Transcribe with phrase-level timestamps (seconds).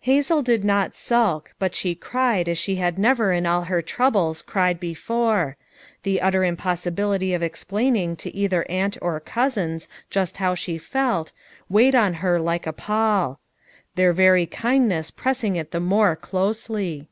[0.00, 4.42] Hazel did not milk, but hIio cried an hIio had never in all hor troubles
[4.42, 5.56] cried before;
[6.02, 11.26] the utter impoHHiljiliiy of explaining to either aunt or coiiHiiiB jubI bow hIio foil,
[11.70, 13.40] weighed on hor like a pall;
[13.96, 17.06] Umir very kiiulnoHH proHHing it the more eloHcIy.